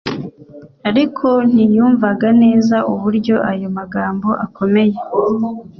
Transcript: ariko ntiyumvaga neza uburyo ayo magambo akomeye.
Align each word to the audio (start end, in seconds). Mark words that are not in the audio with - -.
ariko 0.89 1.27
ntiyumvaga 1.51 2.27
neza 2.43 2.75
uburyo 2.93 3.35
ayo 3.51 3.67
magambo 3.77 4.29
akomeye. 4.45 4.95